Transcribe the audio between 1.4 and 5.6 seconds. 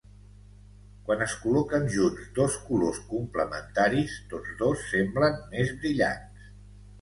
col·loquen junts dos colors complementaris, tots dos semblen